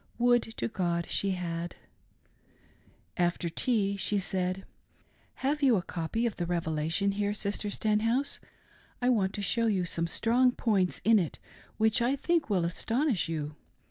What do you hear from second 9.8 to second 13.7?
some strong points in it which I think will astonish you.